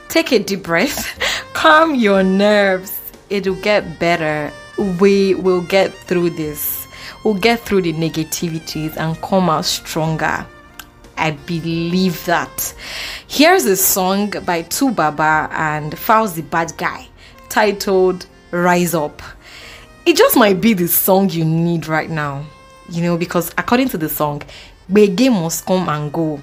take 0.09 0.33
a 0.33 0.39
deep 0.39 0.63
breath, 0.63 1.19
calm 1.55 1.95
your 1.95 2.23
nerves. 2.23 3.01
It'll 3.31 3.55
get 3.57 3.99
better. 3.99 4.53
We 5.01 5.35
will 5.35 5.63
get 5.63 5.93
through 5.93 6.31
this. 6.31 6.87
We'll 7.25 7.35
get 7.35 7.61
through 7.61 7.83
the 7.83 7.93
negativities 7.93 8.97
and 8.97 9.21
come 9.21 9.51
out 9.51 9.65
stronger. 9.65 10.47
I 11.17 11.33
believe 11.33 12.25
that. 12.27 12.75
Here's 13.27 13.65
a 13.65 13.77
song 13.77 14.31
by 14.47 14.63
2Baba 14.63 15.51
and 15.51 15.93
Falz 15.95 16.35
the 16.37 16.43
Bad 16.43 16.73
Guy 16.79 17.09
titled 17.49 18.27
Rise 18.51 18.95
Up. 18.95 19.21
It 20.07 20.17
just 20.17 20.37
might 20.37 20.61
be 20.61 20.75
the 20.75 20.87
song 20.87 21.29
you 21.29 21.45
need 21.45 21.87
right 21.87 22.09
now, 22.09 22.47
you 22.89 23.03
know, 23.03 23.19
because 23.19 23.51
according 23.59 23.89
to 23.91 23.99
the 23.99 24.09
song, 24.09 24.43
Bege 24.91 25.31
must 25.31 25.67
come 25.67 25.89
and 25.89 26.13
go, 26.13 26.41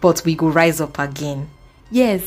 but 0.00 0.22
we 0.24 0.34
go 0.34 0.48
rise 0.48 0.80
up 0.80 0.98
again. 0.98 1.48
Yes, 1.90 2.22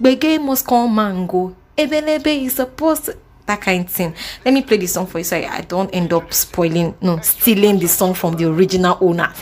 Bege 0.00 0.40
must 0.42 0.66
come 0.66 0.98
and 0.98 1.28
go. 1.28 1.54
Ebelebe 1.76 2.44
is 2.46 2.54
supposed 2.54 3.04
to 3.06 3.16
that 3.46 3.60
kind 3.60 3.84
of 3.84 3.90
thing. 3.90 4.14
Let 4.44 4.54
me 4.54 4.62
play 4.62 4.76
the 4.76 4.86
song 4.86 5.06
for 5.06 5.18
you 5.18 5.24
so 5.24 5.36
I, 5.36 5.56
I 5.56 5.60
don't 5.62 5.90
end 5.90 6.12
up 6.12 6.32
spoiling, 6.32 6.94
no, 7.00 7.18
stealing 7.18 7.78
the 7.78 7.88
song 7.88 8.14
from 8.14 8.36
the 8.36 8.48
original 8.48 8.96
owner. 9.00 9.32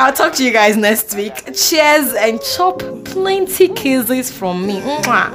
I'll 0.00 0.12
talk 0.12 0.34
to 0.34 0.44
you 0.44 0.52
guys 0.52 0.76
next 0.76 1.14
week. 1.14 1.34
Cheers 1.54 2.14
and 2.14 2.40
chop 2.40 2.78
plenty 3.04 3.68
kisses 3.68 4.30
from 4.30 4.66
me. 4.66 4.80
Mwah, 4.80 5.30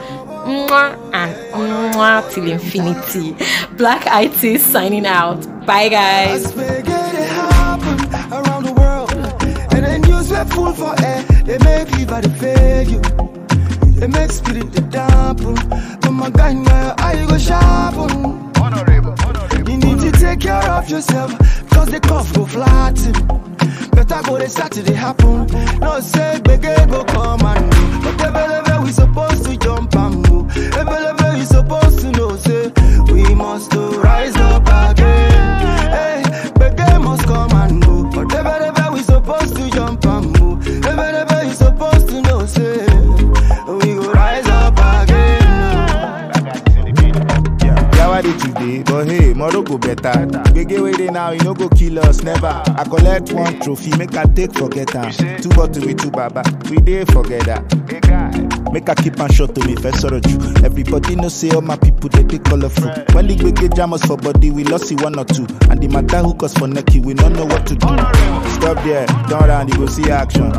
mwah, 0.46 1.14
and 1.14 1.94
mwah 1.94 2.32
till 2.32 2.50
infinity. 2.50 3.36
Black 3.76 4.04
IT 4.08 4.60
signing 4.62 5.06
out. 5.06 5.42
Bye, 5.66 5.90
guys. 5.90 7.53
The 10.54 10.56
full 10.56 10.74
for 10.74 10.96
air. 11.04 11.24
They 11.44 11.58
make 11.60 11.88
fever 11.90 12.22
to 12.22 12.30
fail 12.30 12.84
you. 12.84 13.02
They 14.00 14.08
make 14.08 14.32
spirit 14.32 14.74
to 14.74 14.82
dampen. 14.82 15.56
But 16.02 16.12
my 16.12 16.30
guy, 16.30 16.54
now 16.54 16.96
how 16.98 17.12
you 17.14 17.28
go 17.28 17.38
sharpen? 17.38 18.52
Oh? 18.58 18.74
You 19.58 19.78
need 19.78 20.00
to 20.02 20.12
take 20.12 20.42
care 20.42 20.70
of 20.72 20.90
yourself. 20.90 21.32
Cause 21.70 21.90
the 21.90 22.00
cough 22.00 22.34
go 22.34 22.46
flatten. 22.46 23.16
Oh. 23.30 23.40
Better 23.92 24.22
go 24.24 24.38
the 24.38 24.50
Saturday 24.50 24.94
happen. 24.94 25.48
No 25.80 26.00
say 26.00 26.40
beggar 26.44 26.86
go 26.88 27.04
come 27.06 27.46
and. 27.46 27.70
But 28.04 28.18
ebelebe 28.18 28.84
we 28.84 28.92
supposed 28.92 29.33
go 49.64 49.78
better. 49.78 50.12
Gbege 50.54 50.82
wey 50.82 50.92
dey 50.94 51.08
now, 51.08 51.32
you 51.32 51.40
no 51.44 51.54
go 51.54 51.70
kill 51.70 52.00
us, 52.00 52.24
never. 52.24 52.48
I 52.48 52.84
collect 52.84 53.32
one 53.34 53.60
trophy, 53.60 53.96
make 53.98 54.16
I 54.16 54.26
take 54.26 54.54
forget 54.54 54.94
am. 54.96 55.12
Two 55.42 55.50
bottle 55.50 55.86
with 55.86 56.00
two 56.02 56.12
baba, 56.12 56.44
we 56.70 56.78
dey 56.78 57.06
forget 57.06 57.46
that. 57.46 58.72
Make 58.72 58.90
I 58.90 58.96
keep 58.96 59.20
am 59.20 59.32
short 59.32 59.56
to 59.56 59.66
me 59.68 59.76
first 59.76 60.02
sorrow 60.02 60.20
you. 60.28 60.38
Everybody 60.64 61.16
know 61.16 61.30
say 61.30 61.50
all 61.52 61.62
my 61.62 61.78
people 61.78 62.10
they 62.10 62.24
dey 62.24 62.40
colorful. 62.40 62.90
When 63.16 63.28
the 63.28 63.36
gbege 63.36 63.76
jam 63.76 63.94
us 63.94 64.04
for 64.06 64.18
body, 64.18 64.52
we 64.52 64.64
lost 64.66 64.92
it 64.92 65.02
one 65.02 65.18
or 65.18 65.26
two. 65.26 65.46
And 65.70 65.82
the 65.82 65.88
matter 65.88 66.20
hook 66.20 66.44
us 66.44 66.54
for 66.54 66.68
necky, 66.68 67.04
we 67.04 67.14
don't 67.14 67.34
know 67.34 67.46
what 67.46 67.66
to 67.68 67.76
do. 67.76 67.88
Stop 68.60 68.84
there, 68.84 69.06
turn 69.30 69.44
around, 69.50 69.70
you 69.70 69.78
go 69.78 69.86
see 69.88 70.10
action. 70.10 70.52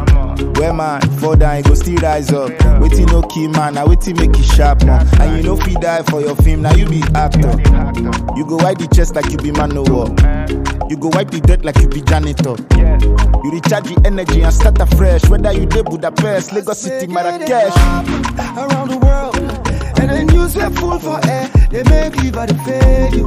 Where 0.58 0.72
man 0.72 1.00
fall 1.18 1.36
down, 1.36 1.62
go 1.62 1.74
still 1.74 1.96
rise 1.96 2.32
up. 2.32 2.50
Waiting 2.80 3.06
no 3.06 3.22
key 3.22 3.48
man, 3.48 3.74
now 3.74 3.86
waiting 3.86 4.16
make 4.16 4.36
it 4.38 4.44
sharp 4.44 4.84
man. 4.84 5.06
And 5.20 5.36
you 5.36 5.42
know 5.42 5.56
fi 5.56 5.74
die 5.74 6.02
for 6.04 6.20
your 6.20 6.36
film, 6.36 6.62
now 6.62 6.74
you 6.74 6.86
be 6.86 7.02
actor. 7.14 7.50
You 8.36 8.44
go 8.46 8.56
wipe 8.56 8.78
the 8.78 8.88
chest 8.94 9.14
like 9.14 9.30
you 9.30 9.36
be 9.38 9.50
man 9.52 9.70
no 9.70 9.82
war. 9.82 10.08
You 10.90 10.96
go 10.96 11.08
wipe 11.08 11.30
the 11.30 11.40
dirt 11.40 11.64
like 11.64 11.78
you 11.78 11.88
be 11.88 12.00
janitor. 12.02 12.56
You 13.44 13.50
recharge 13.50 13.84
the 13.84 14.00
energy 14.04 14.42
and 14.42 14.52
start 14.52 14.80
afresh. 14.80 15.24
Whether 15.28 15.52
you 15.52 15.66
dey 15.66 15.82
Budapest, 15.82 16.52
Lagos 16.52 16.78
City, 16.78 17.06
Marrakesh. 17.06 17.74
around 18.56 18.88
the 18.90 18.98
world. 18.98 19.36
And 20.00 20.10
the 20.10 20.32
news 20.32 20.56
were 20.56 20.70
full 20.70 20.98
for 20.98 21.20
air. 21.26 21.48
They 21.70 21.82
make 21.84 22.14
fever 22.20 22.46
to 22.46 22.54
fail 22.64 23.14
you. 23.14 23.26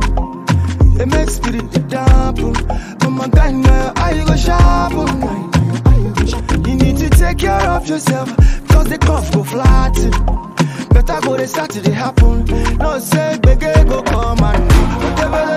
They 0.98 1.06
make 1.06 1.30
spirit 1.30 1.72
to 1.74 1.80
dampen. 1.80 2.54
But 3.00 3.10
my 3.10 3.28
guy, 3.28 3.52
now 3.52 4.10
you 4.10 4.26
go 4.26 4.36
sharpen? 4.36 5.57
Take 7.28 7.40
care 7.40 7.70
of 7.72 7.86
yourself. 7.90 8.30
Cause 8.70 8.88
the 8.88 8.98
cough 8.98 9.34
go 9.34 9.44
flatten. 9.44 10.12
Better 10.92 11.20
go 11.20 11.36
the 11.36 11.46
Saturday 11.46 11.92
happen. 11.92 12.46
No 12.78 13.00
say 13.00 13.38
beggar 13.44 13.84
go 13.84 14.02
come 14.02 14.42
and 14.42 15.18
go. 15.20 15.57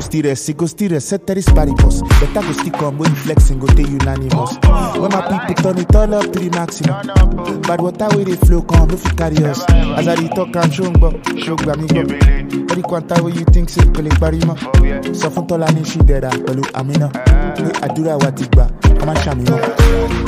Still 0.00 0.90
rest, 0.90 1.08
set 1.08 1.26
there 1.26 1.38
is 1.38 1.46
paribus. 1.46 2.02
Better 2.20 2.46
go 2.46 2.52
still 2.52 2.72
come 2.72 2.98
when 2.98 3.10
you 3.10 3.16
flexing, 3.16 3.58
go 3.58 3.66
take 3.68 3.88
unanimous. 3.88 4.56
When 4.96 5.10
my 5.10 5.44
people 5.46 5.62
turn 5.62 5.78
it 5.78 5.94
all 5.94 6.14
up 6.14 6.32
to 6.32 6.38
the 6.38 6.50
maximum. 6.50 7.62
But 7.62 7.80
water 7.80 8.06
where 8.16 8.24
they 8.24 8.36
flow 8.36 8.62
come, 8.62 8.88
no 8.88 8.96
fit 8.96 9.16
carry 9.16 9.44
us. 9.44 9.64
As 9.70 10.08
I 10.08 10.14
dey 10.16 10.28
talk 10.28 10.54
and 10.56 10.72
show 10.72 10.90
but 10.92 11.14
show 11.38 11.56
gba 11.56 11.76
mi 11.76 11.86
gbọ́. 11.88 12.70
Every 12.70 12.82
quanta 12.82 13.22
wey 13.22 13.32
you 13.32 13.44
think 13.46 13.68
say 13.68 13.82
kò 13.84 14.02
lè 14.02 14.10
parí 14.18 14.40
mọ́. 14.40 15.14
Sọ 15.14 15.28
fún 15.30 15.46
Tọ́lá 15.46 15.68
ní 15.74 15.80
ṣì 15.82 16.02
dẹ̀ra 16.04 16.30
pẹ̀lú 16.46 16.62
Amina. 16.74 17.08
Pé 17.56 17.64
àdúrà 17.82 18.16
wa 18.22 18.30
ti 18.32 18.44
gbà, 18.52 18.66
a 19.00 19.04
máa 19.06 19.14
ṣàmìmọ́. 19.24 19.60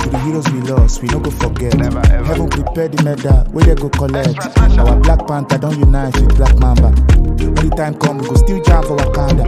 To 0.03 0.09
the 0.11 0.19
heroes 0.19 0.49
we 0.53 0.61
lost, 0.63 1.03
we 1.03 1.09
no 1.09 1.19
go 1.19 1.31
forget. 1.31 1.75
Heaven 1.75 2.49
prepare 2.49 2.89
the 2.89 3.03
medal, 3.03 3.45
wey 3.53 3.65
they 3.65 3.75
go 3.75 3.89
collect. 3.89 4.39
Our 4.79 4.97
Black 5.01 5.27
Panther 5.27 5.59
don 5.59 5.79
unite 5.79 6.15
with 6.21 6.37
Black 6.37 6.55
Mamba. 6.59 6.91
When 6.91 7.55
the 7.55 7.75
time 7.77 7.95
come, 7.95 8.19
we 8.19 8.29
go 8.29 8.35
still 8.37 8.63
jam 8.63 8.83
for 8.85 8.97
Wakanda. 8.97 9.45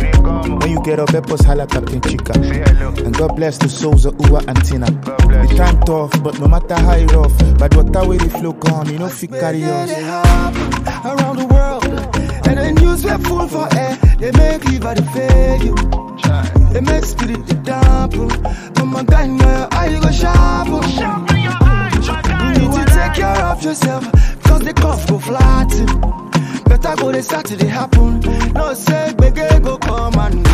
When 0.60 0.70
you 0.70 0.80
get 0.82 0.98
up, 0.98 1.10
help 1.10 1.30
us 1.30 1.42
holla 1.44 1.66
Captain 1.66 2.00
Chica. 2.00 2.32
And 3.04 3.16
God 3.16 3.36
bless 3.36 3.58
the 3.58 3.68
souls 3.68 4.04
of 4.06 4.14
Uwa 4.14 4.42
and 4.48 4.64
Tina. 4.64 4.86
The 4.86 5.54
time 5.56 5.80
tough, 5.82 6.12
but 6.22 6.38
no 6.40 6.48
matter 6.48 6.74
how 6.74 6.92
it 6.94 7.12
rough, 7.12 7.36
but 7.58 7.74
water 7.76 8.06
where 8.08 8.18
the 8.18 8.30
flow 8.30 8.52
come, 8.54 8.88
you 8.88 8.98
know 8.98 9.08
fit 9.08 9.30
carry 9.30 9.62
us. 9.64 9.90
Around 11.04 11.36
the 11.38 11.46
world. 11.46 11.84
And 12.48 12.56
the 12.58 12.72
news 12.80 13.04
were 13.04 13.18
full 13.18 13.46
for 13.48 13.68
air. 13.76 13.96
They 14.18 14.32
make 14.32 14.62
fever 14.64 14.94
to 14.94 15.02
fail 15.14 15.62
you. 15.62 15.74
They 16.72 16.80
make 16.80 17.04
spirit 17.04 17.46
the 17.46 17.54
dampen. 17.54 18.28
Now 19.06 19.68
how 19.70 19.84
you 19.84 20.00
go 20.00 20.10
sharpen? 20.10 20.82
You 22.42 22.58
need 22.58 22.72
to 22.72 22.84
take 22.92 23.14
care 23.14 23.44
of 23.44 23.62
yourself, 23.62 24.04
cause 24.42 24.62
the 24.62 24.72
cough 24.74 25.06
go 25.06 25.20
flatten. 25.20 25.86
Better 26.64 26.96
go 26.96 27.12
the 27.12 27.22
Saturday 27.22 27.68
happen. 27.68 28.18
No 28.54 28.74
say, 28.74 29.14
beg 29.16 29.36
go 29.62 29.78
come 29.78 30.18
and 30.18 30.44